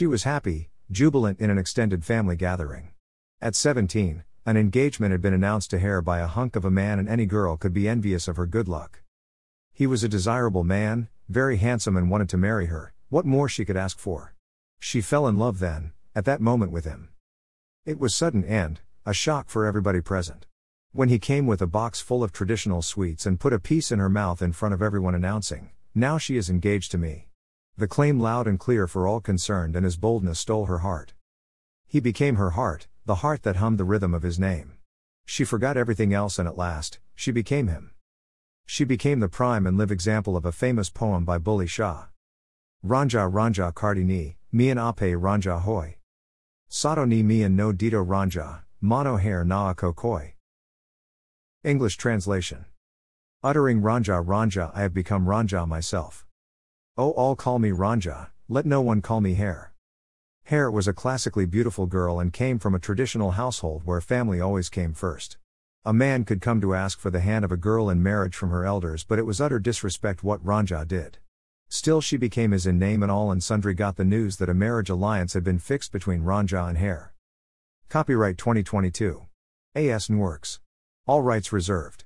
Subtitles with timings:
[0.00, 2.88] She was happy, jubilant in an extended family gathering.
[3.42, 6.98] At 17, an engagement had been announced to Hare by a hunk of a man,
[6.98, 9.02] and any girl could be envious of her good luck.
[9.74, 13.66] He was a desirable man, very handsome, and wanted to marry her, what more she
[13.66, 14.34] could ask for?
[14.78, 17.10] She fell in love then, at that moment with him.
[17.84, 20.46] It was sudden and, a shock for everybody present.
[20.92, 23.98] When he came with a box full of traditional sweets and put a piece in
[23.98, 27.26] her mouth in front of everyone announcing, Now she is engaged to me.
[27.80, 31.14] The claim loud and clear for all concerned, and his boldness stole her heart.
[31.86, 34.74] He became her heart, the heart that hummed the rhythm of his name.
[35.24, 37.92] She forgot everything else, and at last, she became him.
[38.66, 42.08] She became the prime and live example of a famous poem by Bulleh Shah.
[42.84, 45.96] Ranjha Ranjha Kardini, Mian Ape Ranjha Hoy.
[46.68, 50.34] Sato ni Mian no Dito Ranjha, Mono Heer na Koi.
[51.64, 52.66] English translation.
[53.42, 56.26] Uttering Ranjha Ranjha, I have become Ranjha myself.
[57.00, 59.72] Oh, all call me Ranjha, let no one call me Heer.
[60.44, 64.68] Heer was a classically beautiful girl and came from a traditional household where family always
[64.68, 65.38] came first.
[65.82, 68.50] A man could come to ask for the hand of a girl in marriage from
[68.50, 71.16] her elders, but it was utter disrespect what Ranjha did.
[71.70, 74.52] Still, she became his in name, and all and sundry got the news that a
[74.52, 77.14] marriage alliance had been fixed between Ranjha and Heer.
[77.88, 79.24] Copyright 2022.
[79.74, 80.10] A.S.
[80.10, 80.60] Works.
[81.06, 82.04] All rights reserved.